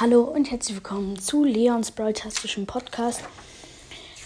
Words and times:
Hallo 0.00 0.22
und 0.22 0.48
herzlich 0.52 0.76
willkommen 0.76 1.18
zu 1.18 1.42
Leons 1.42 1.90
Brawl-tastischen 1.90 2.66
Podcast. 2.66 3.20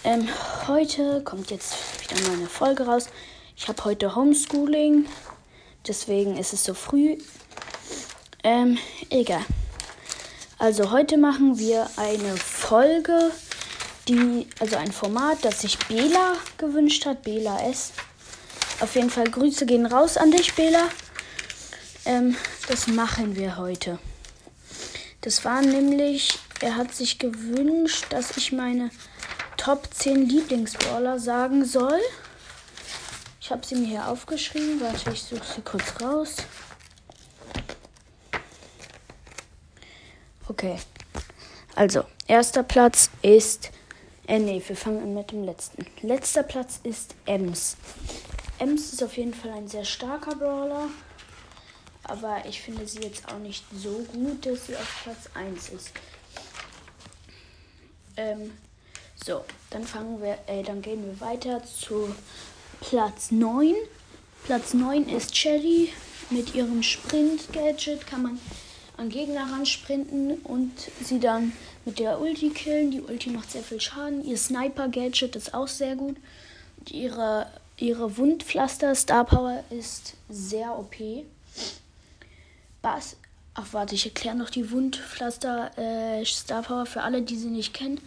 Ähm, 0.03 0.29
heute 0.67 1.23
kommt 1.23 1.49
jetzt 1.49 1.73
wieder 1.99 2.21
mal 2.27 2.37
eine 2.37 2.45
Folge 2.45 2.85
raus. 2.85 3.09
Ich 3.57 3.67
habe 3.67 3.83
heute 3.83 4.15
Homeschooling, 4.15 5.07
deswegen 5.87 6.37
ist 6.37 6.53
es 6.53 6.63
so 6.63 6.75
früh. 6.75 7.17
Ähm, 8.43 8.77
egal. 9.09 9.43
Also 10.59 10.91
heute 10.91 11.17
machen 11.17 11.57
wir 11.57 11.89
eine 11.97 12.37
Folge, 12.37 13.31
die, 14.07 14.45
also 14.59 14.75
ein 14.75 14.91
Format, 14.91 15.39
das 15.41 15.61
sich 15.61 15.79
Bela 15.87 16.35
gewünscht 16.59 17.07
hat, 17.07 17.23
Bela 17.23 17.67
S. 17.67 17.93
Auf 18.79 18.93
jeden 18.93 19.09
Fall 19.09 19.25
Grüße 19.25 19.65
gehen 19.65 19.87
raus 19.87 20.17
an 20.17 20.29
dich, 20.29 20.53
Bela. 20.53 20.89
Ähm, 22.05 22.35
das 22.67 22.85
machen 22.85 23.35
wir 23.35 23.57
heute. 23.57 23.97
Das 25.23 25.45
war 25.45 25.61
nämlich, 25.61 26.37
er 26.59 26.75
hat 26.75 26.93
sich 26.93 27.17
gewünscht, 27.17 28.07
dass 28.09 28.35
ich 28.35 28.51
meine 28.51 28.91
Top 29.55 29.87
10 29.93 30.27
Lieblingsbrawler 30.27 31.17
sagen 31.17 31.63
soll. 31.63 31.99
Ich 33.39 33.49
habe 33.49 33.65
sie 33.65 33.75
mir 33.75 33.87
hier 33.87 34.07
aufgeschrieben. 34.09 34.81
Warte, 34.81 35.11
ich 35.11 35.23
suche 35.23 35.45
sie 35.55 35.61
kurz 35.61 36.01
raus. 36.01 36.35
Okay. 40.49 40.77
Also, 41.75 42.03
erster 42.27 42.63
Platz 42.63 43.09
ist. 43.21 43.71
Äh, 44.27 44.39
nee, 44.39 44.61
wir 44.65 44.75
fangen 44.75 45.03
an 45.03 45.13
mit 45.13 45.31
dem 45.31 45.45
letzten. 45.45 45.85
Letzter 46.01 46.43
Platz 46.43 46.81
ist 46.83 47.15
Ems. 47.25 47.77
Ems 48.59 48.91
ist 48.91 49.01
auf 49.01 49.15
jeden 49.15 49.33
Fall 49.33 49.51
ein 49.51 49.69
sehr 49.69 49.85
starker 49.85 50.35
Brawler. 50.35 50.89
Aber 52.03 52.43
ich 52.47 52.61
finde 52.61 52.87
sie 52.87 53.01
jetzt 53.01 53.27
auch 53.29 53.39
nicht 53.39 53.63
so 53.75 54.05
gut, 54.11 54.45
dass 54.45 54.67
sie 54.67 54.75
auf 54.75 55.03
Platz 55.03 55.29
1 55.33 55.69
ist. 55.69 55.91
Ähm, 58.17 58.51
so, 59.25 59.45
dann 59.69 59.85
fangen 59.85 60.21
wir, 60.21 60.37
äh, 60.47 60.63
dann 60.63 60.81
gehen 60.81 61.05
wir 61.05 61.19
weiter 61.21 61.63
zu 61.63 62.13
Platz 62.81 63.31
9. 63.31 63.73
Platz 64.43 64.73
9 64.73 65.07
ist 65.07 65.35
Shelly. 65.35 65.93
Mit 66.29 66.55
ihrem 66.55 66.83
Sprint-Gadget 66.83 68.07
kann 68.07 68.23
man 68.23 68.39
an 68.97 69.09
Gegner 69.09 69.51
ran 69.51 69.65
sprinten 69.65 70.35
und 70.43 70.71
sie 71.01 71.19
dann 71.19 71.53
mit 71.85 71.99
der 71.99 72.19
Ulti 72.19 72.49
killen. 72.49 72.91
Die 72.91 73.01
Ulti 73.01 73.29
macht 73.29 73.51
sehr 73.51 73.63
viel 73.63 73.79
Schaden. 73.79 74.25
Ihr 74.25 74.37
Sniper-Gadget 74.37 75.35
ist 75.35 75.53
auch 75.53 75.67
sehr 75.67 75.95
gut. 75.95 76.17
Und 76.79 76.91
ihre, 76.91 77.47
ihre 77.77 78.17
Wundpflaster-Star 78.17 79.25
Power 79.25 79.63
ist 79.69 80.15
sehr 80.29 80.77
OP. 80.77 80.95
Bass. 82.83 83.15
Ach, 83.55 83.65
warte, 83.71 83.95
ich 83.95 84.05
erkläre 84.05 84.35
noch 84.35 84.51
die 84.51 84.69
Wundpflaster 84.69 85.71
äh, 85.77 86.25
Star 86.25 86.61
Power 86.61 86.85
für 86.85 87.01
alle, 87.01 87.23
die 87.23 87.35
sie 87.35 87.49
nicht 87.49 87.73
kennen. 87.73 87.99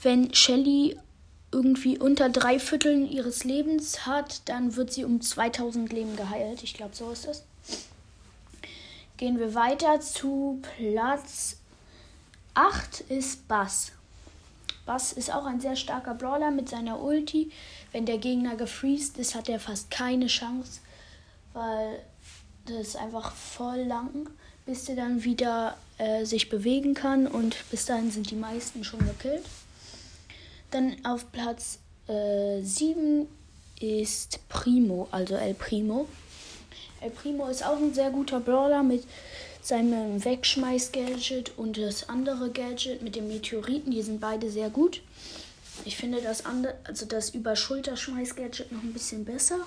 Wenn 0.00 0.32
Shelly 0.32 0.98
irgendwie 1.52 1.98
unter 1.98 2.30
drei 2.30 2.58
Vierteln 2.58 3.06
ihres 3.10 3.44
Lebens 3.44 4.06
hat, 4.06 4.48
dann 4.48 4.76
wird 4.76 4.92
sie 4.92 5.04
um 5.04 5.20
2000 5.20 5.92
Leben 5.92 6.16
geheilt. 6.16 6.62
Ich 6.62 6.74
glaube, 6.74 6.94
so 6.94 7.10
ist 7.10 7.26
es. 7.26 7.42
Gehen 9.16 9.38
wir 9.38 9.54
weiter 9.54 10.00
zu 10.00 10.60
Platz 10.76 11.58
8 12.54 13.00
ist 13.02 13.48
Bass. 13.48 13.92
Bass 14.86 15.12
ist 15.12 15.32
auch 15.32 15.44
ein 15.44 15.60
sehr 15.60 15.76
starker 15.76 16.14
Brawler 16.14 16.50
mit 16.50 16.68
seiner 16.68 17.00
Ulti. 17.00 17.50
Wenn 17.90 18.06
der 18.06 18.18
Gegner 18.18 18.54
gefreezed 18.54 19.18
ist, 19.18 19.34
hat 19.34 19.48
er 19.48 19.58
fast 19.58 19.90
keine 19.90 20.26
Chance, 20.28 20.80
weil 21.52 22.00
das 22.66 22.88
ist 22.88 22.96
einfach 22.96 23.34
voll 23.34 23.82
lang, 23.82 24.28
bis 24.66 24.84
der 24.84 24.96
dann 24.96 25.24
wieder 25.24 25.76
äh, 25.98 26.24
sich 26.24 26.48
bewegen 26.48 26.94
kann 26.94 27.26
und 27.26 27.56
bis 27.70 27.86
dahin 27.86 28.10
sind 28.10 28.30
die 28.30 28.36
meisten 28.36 28.84
schon 28.84 29.00
gekillt. 29.00 29.44
Dann 30.70 30.96
auf 31.04 31.30
Platz 31.30 31.78
äh, 32.08 32.62
7 32.62 33.28
ist 33.80 34.40
Primo, 34.48 35.08
also 35.10 35.34
El 35.34 35.54
Primo. 35.54 36.08
El 37.00 37.10
Primo 37.10 37.46
ist 37.48 37.64
auch 37.64 37.76
ein 37.76 37.92
sehr 37.92 38.10
guter 38.10 38.40
Brawler 38.40 38.82
mit 38.82 39.04
seinem 39.62 40.22
Wegschmeiß-Gadget 40.24 41.56
und 41.56 41.78
das 41.78 42.08
andere 42.08 42.50
Gadget 42.50 43.02
mit 43.02 43.16
dem 43.16 43.28
Meteoriten. 43.28 43.90
Die 43.90 44.02
sind 44.02 44.20
beide 44.20 44.50
sehr 44.50 44.70
gut. 44.70 45.02
Ich 45.84 45.96
finde 45.96 46.20
das 46.20 46.46
andere, 46.46 46.74
also 46.84 47.06
das 47.06 47.30
Überschulterschmeiß-Gadget 47.30 48.72
noch 48.72 48.82
ein 48.82 48.92
bisschen 48.92 49.24
besser. 49.24 49.58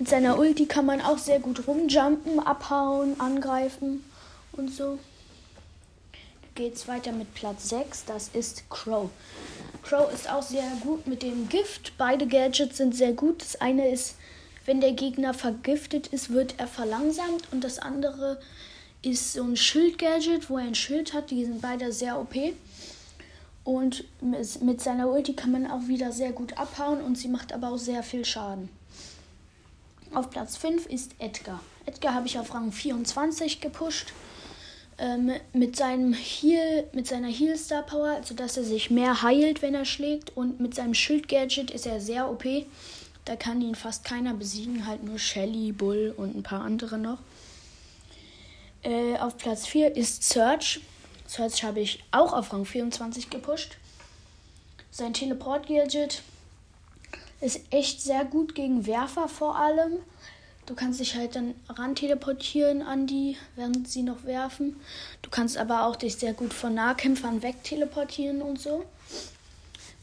Mit 0.00 0.08
seiner 0.08 0.38
Ulti 0.38 0.64
kann 0.64 0.86
man 0.86 1.02
auch 1.02 1.18
sehr 1.18 1.40
gut 1.40 1.68
rumjumpen, 1.68 2.40
abhauen, 2.40 3.20
angreifen 3.20 4.02
und 4.52 4.72
so. 4.72 4.98
Geht's 6.54 6.88
weiter 6.88 7.12
mit 7.12 7.34
Platz 7.34 7.68
6, 7.68 8.06
das 8.06 8.28
ist 8.28 8.70
Crow. 8.70 9.10
Crow 9.82 10.10
ist 10.10 10.30
auch 10.30 10.42
sehr 10.42 10.64
gut 10.80 11.06
mit 11.06 11.22
dem 11.22 11.50
Gift. 11.50 11.98
Beide 11.98 12.26
Gadgets 12.26 12.78
sind 12.78 12.96
sehr 12.96 13.12
gut. 13.12 13.42
Das 13.42 13.60
eine 13.60 13.90
ist, 13.90 14.14
wenn 14.64 14.80
der 14.80 14.92
Gegner 14.92 15.34
vergiftet 15.34 16.06
ist, 16.06 16.30
wird 16.30 16.54
er 16.56 16.66
verlangsamt 16.66 17.52
und 17.52 17.62
das 17.62 17.78
andere 17.78 18.40
ist 19.02 19.34
so 19.34 19.42
ein 19.42 19.54
Schild-Gadget, 19.54 20.48
wo 20.48 20.56
er 20.56 20.64
ein 20.64 20.74
Schild 20.74 21.12
hat. 21.12 21.30
Die 21.30 21.44
sind 21.44 21.60
beide 21.60 21.92
sehr 21.92 22.18
OP. 22.18 22.34
Und 23.64 24.04
mit 24.22 24.80
seiner 24.80 25.10
Ulti 25.10 25.34
kann 25.34 25.52
man 25.52 25.70
auch 25.70 25.88
wieder 25.88 26.10
sehr 26.10 26.32
gut 26.32 26.56
abhauen 26.56 27.02
und 27.02 27.18
sie 27.18 27.28
macht 27.28 27.52
aber 27.52 27.68
auch 27.68 27.76
sehr 27.76 28.02
viel 28.02 28.24
Schaden. 28.24 28.79
Auf 30.12 30.30
Platz 30.30 30.56
5 30.56 30.86
ist 30.86 31.12
Edgar. 31.20 31.60
Edgar 31.86 32.14
habe 32.14 32.26
ich 32.26 32.38
auf 32.38 32.52
Rang 32.52 32.72
24 32.72 33.60
gepusht. 33.60 34.12
Ähm, 34.98 35.32
mit 35.52 35.76
seinem 35.76 36.12
Heal, 36.12 36.88
mit 36.92 37.06
seiner 37.06 37.28
Heal 37.28 37.56
Star 37.56 37.82
Power, 37.82 38.08
also 38.08 38.34
dass 38.34 38.56
er 38.56 38.64
sich 38.64 38.90
mehr 38.90 39.22
heilt, 39.22 39.62
wenn 39.62 39.74
er 39.74 39.84
schlägt. 39.84 40.36
Und 40.36 40.58
mit 40.58 40.74
seinem 40.74 40.94
Schild 40.94 41.28
Gadget 41.28 41.70
ist 41.70 41.86
er 41.86 42.00
sehr 42.00 42.28
OP. 42.28 42.44
Da 43.24 43.36
kann 43.36 43.62
ihn 43.62 43.76
fast 43.76 44.04
keiner 44.04 44.34
besiegen, 44.34 44.86
halt 44.86 45.04
nur 45.04 45.18
Shelly, 45.18 45.70
Bull 45.70 46.12
und 46.16 46.36
ein 46.36 46.42
paar 46.42 46.62
andere 46.62 46.98
noch. 46.98 47.18
Äh, 48.82 49.16
auf 49.18 49.36
Platz 49.36 49.66
4 49.66 49.96
ist 49.96 50.24
Search. 50.28 50.80
Search 51.28 51.62
habe 51.62 51.80
ich 51.80 52.02
auch 52.10 52.32
auf 52.32 52.52
Rang 52.52 52.64
24 52.64 53.30
gepusht. 53.30 53.76
Sein 54.90 55.14
Teleport-Gadget 55.14 56.22
ist 57.40 57.60
echt 57.70 58.00
sehr 58.00 58.24
gut 58.24 58.54
gegen 58.54 58.86
Werfer 58.86 59.28
vor 59.28 59.56
allem. 59.56 59.98
Du 60.66 60.74
kannst 60.74 61.00
dich 61.00 61.16
halt 61.16 61.34
dann 61.34 61.54
ran 61.68 61.96
teleportieren 61.96 62.82
an 62.82 63.06
die, 63.06 63.36
während 63.56 63.88
sie 63.88 64.02
noch 64.02 64.24
werfen. 64.24 64.76
Du 65.22 65.30
kannst 65.30 65.56
aber 65.56 65.84
auch 65.84 65.96
dich 65.96 66.16
sehr 66.16 66.32
gut 66.32 66.54
von 66.54 66.74
Nahkämpfern 66.74 67.42
wegteleportieren 67.42 68.40
und 68.40 68.60
so. 68.60 68.84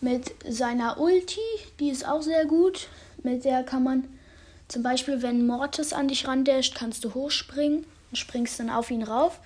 Mit 0.01 0.33
seiner 0.47 0.99
Ulti, 0.99 1.39
die 1.79 1.89
ist 1.89 2.07
auch 2.07 2.21
sehr 2.21 2.45
gut. 2.45 2.89
Mit 3.23 3.45
der 3.45 3.63
kann 3.63 3.83
man 3.83 4.07
zum 4.67 4.83
Beispiel, 4.83 5.21
wenn 5.21 5.47
Mortis 5.47 5.93
an 5.93 6.09
dich 6.09 6.27
randasht, 6.27 6.75
kannst 6.75 7.05
du 7.05 7.13
hochspringen 7.13 7.85
und 8.09 8.17
springst 8.17 8.59
dann 8.59 8.69
auf 8.69 8.91
ihn 8.91 9.03
rauf. 9.03 9.39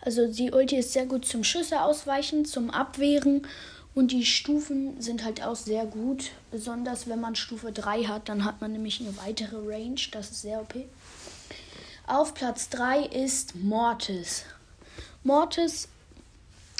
Also 0.00 0.26
die 0.26 0.50
Ulti 0.50 0.76
ist 0.76 0.92
sehr 0.92 1.06
gut 1.06 1.24
zum 1.24 1.44
Schüsse 1.44 1.82
ausweichen, 1.82 2.44
zum 2.44 2.70
Abwehren 2.70 3.46
und 3.94 4.10
die 4.10 4.24
Stufen 4.24 5.00
sind 5.00 5.24
halt 5.24 5.42
auch 5.42 5.56
sehr 5.56 5.86
gut. 5.86 6.32
Besonders 6.50 7.08
wenn 7.08 7.20
man 7.20 7.36
Stufe 7.36 7.72
3 7.72 8.04
hat, 8.04 8.28
dann 8.28 8.44
hat 8.44 8.60
man 8.60 8.72
nämlich 8.72 9.00
eine 9.00 9.16
weitere 9.16 9.56
Range. 9.56 10.00
Das 10.10 10.30
ist 10.30 10.42
sehr 10.42 10.60
OP. 10.60 10.74
Auf 12.06 12.34
Platz 12.34 12.68
3 12.70 13.04
ist 13.06 13.54
Mortis. 13.54 14.44
Mortis 15.22 15.88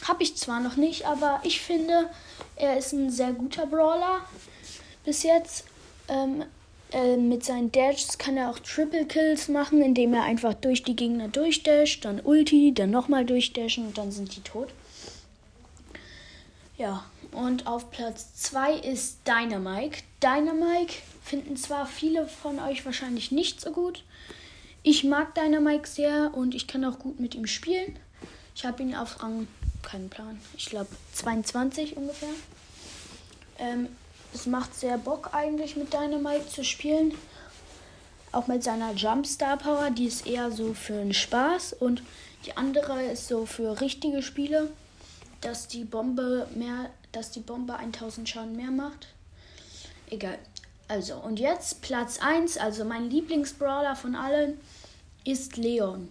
habe 0.07 0.23
ich 0.23 0.37
zwar 0.37 0.61
noch 0.61 0.77
nicht, 0.77 1.07
aber 1.07 1.41
ich 1.45 1.61
finde, 1.61 2.11
er 2.57 2.77
ist 2.77 2.93
ein 2.93 3.11
sehr 3.11 3.33
guter 3.33 3.67
Brawler 3.67 4.21
bis 5.05 5.23
jetzt. 5.23 5.65
Ähm, 6.09 6.45
äh, 6.93 7.17
mit 7.17 7.45
seinen 7.45 7.73
Dashs 7.73 8.19
kann 8.19 8.37
er 8.37 8.51
auch 8.51 8.59
Triple 8.59 9.07
Kills 9.07 9.49
machen, 9.49 9.83
indem 9.83 10.15
er 10.15 10.25
einfach 10.25 10.55
durch 10.55 10.83
die 10.83 10.95
Gegner 10.95 11.29
durchdasht, 11.29 12.05
dann 12.05 12.21
Ulti, 12.21 12.75
dann 12.75 12.91
nochmal 12.91 13.25
durchdashen 13.25 13.87
und 13.87 13.99
dann 13.99 14.13
sind 14.13 14.37
die 14.37 14.43
tot. 14.43 14.69
Ja, 16.77 17.05
und 17.31 17.69
auf 17.69 17.91
Platz 17.93 18.35
2 18.35 18.75
ist 18.75 19.19
Dynamike. 19.29 20.03
Dynamike 20.21 20.95
finden 21.23 21.57
zwar 21.57 21.87
viele 21.87 22.27
von 22.27 22.59
euch 22.59 22.85
wahrscheinlich 22.85 23.31
nicht 23.31 23.61
so 23.61 23.71
gut. 23.71 24.03
Ich 24.83 25.05
mag 25.05 25.35
Dynamike 25.35 25.87
sehr 25.87 26.33
und 26.35 26.55
ich 26.55 26.67
kann 26.67 26.85
auch 26.85 26.99
gut 26.99 27.21
mit 27.21 27.37
ihm 27.37 27.47
spielen. 27.47 27.97
Ich 28.57 28.65
habe 28.65 28.83
ihn 28.83 28.95
auf 28.95 29.23
Rang, 29.23 29.47
keinen 29.83 30.11
Plan, 30.11 30.41
ich 30.57 30.67
glaube 30.67 30.89
22 31.13 31.97
ungefähr. 31.97 32.29
Ähm, 33.59 33.89
es 34.33 34.47
macht 34.47 34.75
sehr 34.75 34.99
Bock 34.99 35.31
eigentlich 35.33 35.77
mit 35.77 35.93
Dynamite 35.93 36.49
zu 36.49 36.65
spielen. 36.65 37.15
Auch 38.33 38.49
mit 38.49 38.65
seiner 38.65 38.95
Jump 38.95 39.29
Star 39.29 39.57
Power, 39.57 39.91
die 39.91 40.07
ist 40.07 40.27
eher 40.27 40.51
so 40.51 40.75
für 40.75 40.95
den 40.95 41.15
Spaß 41.15 41.73
und 41.75 42.03
die 42.47 42.57
andere 42.57 43.01
ist 43.05 43.29
so 43.29 43.47
für 43.47 43.81
richtige 43.81 44.23
Spiele 44.23 44.71
dass 45.45 45.69
die 45.69 45.85
Bombe 45.85 46.49
mehr, 46.55 46.91
dass 47.13 47.31
die 47.31 47.41
Bombe 47.41 47.77
1000 47.77 48.29
Schaden 48.29 48.57
mehr 48.57 48.71
macht. 48.71 49.09
Egal. 50.11 50.39
Also, 50.89 51.17
und 51.17 51.39
jetzt 51.39 51.81
Platz 51.83 52.19
1, 52.21 52.59
also 52.59 52.85
mein 52.85 53.09
Lieblingsbrawler 53.11 53.97
von 53.97 54.15
allen, 54.15 54.59
ist 55.25 55.57
Leon. 55.57 56.09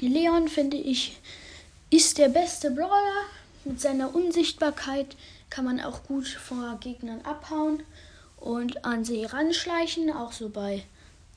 Leon 0.00 0.48
finde 0.48 0.76
ich 0.76 1.18
ist 1.90 2.18
der 2.18 2.28
beste 2.28 2.70
Brawler. 2.70 3.24
Mit 3.64 3.80
seiner 3.80 4.14
Unsichtbarkeit 4.14 5.16
kann 5.50 5.64
man 5.64 5.80
auch 5.80 6.04
gut 6.04 6.28
vor 6.28 6.78
Gegnern 6.80 7.20
abhauen 7.22 7.82
und 8.38 8.84
an 8.84 9.04
sie 9.04 9.24
ranschleichen. 9.24 10.10
Auch 10.10 10.32
so 10.32 10.48
bei 10.48 10.84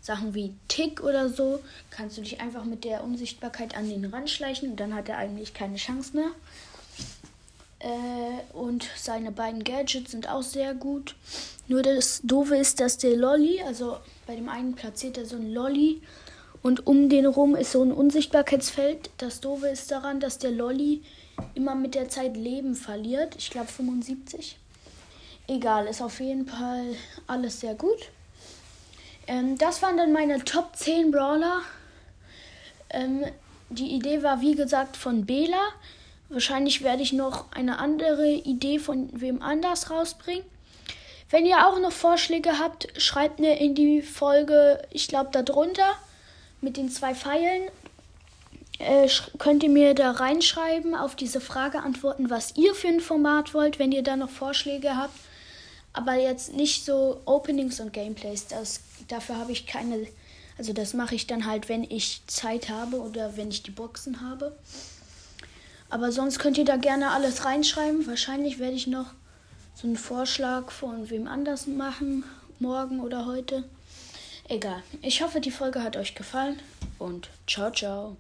Sachen 0.01 0.33
wie 0.33 0.53
Tick 0.67 1.01
oder 1.01 1.29
so 1.29 1.61
kannst 1.89 2.17
du 2.17 2.21
dich 2.21 2.39
einfach 2.39 2.65
mit 2.65 2.83
der 2.83 3.03
Unsichtbarkeit 3.03 3.75
an 3.75 3.89
den 3.89 4.05
ranschleichen 4.05 4.71
und 4.71 4.79
dann 4.79 4.93
hat 4.93 5.09
er 5.09 5.17
eigentlich 5.17 5.53
keine 5.53 5.77
Chance 5.77 6.15
mehr. 6.15 6.29
Äh, 7.79 8.55
und 8.55 8.87
seine 8.95 9.31
beiden 9.31 9.63
Gadgets 9.63 10.11
sind 10.11 10.29
auch 10.29 10.43
sehr 10.43 10.73
gut. 10.73 11.15
Nur 11.67 11.81
das 11.81 12.21
Doofe 12.23 12.55
ist, 12.55 12.79
dass 12.79 12.97
der 12.97 13.15
Lolly, 13.15 13.61
also 13.61 13.97
bei 14.25 14.35
dem 14.35 14.49
einen 14.49 14.75
platziert 14.75 15.17
er 15.17 15.25
so 15.25 15.35
ein 15.35 15.53
Lolly 15.53 16.01
und 16.61 16.87
um 16.87 17.09
den 17.09 17.25
rum 17.25 17.55
ist 17.55 17.73
so 17.73 17.83
ein 17.83 17.91
Unsichtbarkeitsfeld. 17.91 19.09
Das 19.17 19.41
Doofe 19.41 19.67
ist 19.67 19.91
daran, 19.91 20.21
dass 20.21 20.37
der 20.37 20.51
Lolly 20.51 21.03
immer 21.55 21.75
mit 21.75 21.93
der 21.95 22.09
Zeit 22.09 22.37
Leben 22.37 22.75
verliert. 22.75 23.35
Ich 23.37 23.49
glaube 23.49 23.67
75. 23.67 24.57
Egal, 25.47 25.87
ist 25.87 26.01
auf 26.01 26.21
jeden 26.21 26.47
Fall 26.47 26.95
alles 27.27 27.59
sehr 27.59 27.75
gut. 27.75 28.09
Ähm, 29.27 29.57
das 29.57 29.81
waren 29.81 29.97
dann 29.97 30.13
meine 30.13 30.43
Top 30.43 30.75
10 30.75 31.11
Brawler. 31.11 31.61
Ähm, 32.89 33.25
die 33.69 33.91
Idee 33.95 34.23
war 34.23 34.39
wie 34.39 34.55
gesagt 34.55 34.95
von 34.95 35.25
Bela. 35.25 35.61
Wahrscheinlich 36.29 36.81
werde 36.81 37.03
ich 37.03 37.13
noch 37.13 37.51
eine 37.51 37.79
andere 37.79 38.27
Idee 38.29 38.79
von 38.79 39.09
wem 39.13 39.41
anders 39.41 39.91
rausbringen. 39.91 40.45
Wenn 41.29 41.45
ihr 41.45 41.67
auch 41.67 41.79
noch 41.79 41.91
Vorschläge 41.91 42.59
habt, 42.59 42.87
schreibt 43.01 43.39
mir 43.39 43.57
in 43.57 43.73
die 43.73 44.01
Folge, 44.01 44.81
ich 44.91 45.07
glaube, 45.07 45.31
darunter 45.31 45.93
mit 46.61 46.77
den 46.77 46.89
zwei 46.89 47.15
Pfeilen. 47.15 47.69
Äh, 48.79 49.07
könnt 49.37 49.63
ihr 49.63 49.69
mir 49.69 49.93
da 49.93 50.11
reinschreiben, 50.11 50.95
auf 50.95 51.15
diese 51.15 51.41
Frage 51.41 51.79
antworten, 51.79 52.29
was 52.29 52.55
ihr 52.55 52.75
für 52.75 52.87
ein 52.87 52.99
Format 52.99 53.53
wollt, 53.53 53.79
wenn 53.79 53.91
ihr 53.91 54.03
da 54.03 54.15
noch 54.15 54.29
Vorschläge 54.29 54.95
habt. 54.95 55.17
Aber 55.93 56.15
jetzt 56.15 56.53
nicht 56.53 56.85
so 56.85 57.21
Openings 57.25 57.79
und 57.79 57.93
Gameplays. 57.93 58.47
Das, 58.47 58.81
dafür 59.07 59.37
habe 59.37 59.51
ich 59.51 59.67
keine. 59.67 60.07
Also 60.57 60.73
das 60.73 60.93
mache 60.93 61.15
ich 61.15 61.27
dann 61.27 61.45
halt, 61.45 61.69
wenn 61.69 61.83
ich 61.83 62.21
Zeit 62.27 62.69
habe 62.69 62.99
oder 62.99 63.37
wenn 63.37 63.49
ich 63.49 63.63
die 63.63 63.71
Boxen 63.71 64.21
habe. 64.21 64.55
Aber 65.93 66.11
sonst 66.11 66.39
könnt 66.39 66.57
ihr 66.57 66.65
da 66.65 66.75
gerne 66.75 67.11
alles 67.11 67.45
reinschreiben. 67.45 68.07
Wahrscheinlich 68.07 68.57
werde 68.57 68.75
ich 68.75 68.87
noch 68.87 69.13
so 69.75 69.85
einen 69.85 69.95
Vorschlag 69.95 70.71
von 70.71 71.11
wem 71.11 71.27
anders 71.27 71.67
machen, 71.67 72.23
morgen 72.57 72.99
oder 72.99 73.27
heute. 73.27 73.63
Egal. 74.49 74.81
Ich 75.03 75.21
hoffe, 75.21 75.39
die 75.39 75.51
Folge 75.51 75.83
hat 75.83 75.95
euch 75.95 76.15
gefallen 76.15 76.59
und 76.97 77.29
ciao, 77.45 77.69
ciao. 77.71 78.17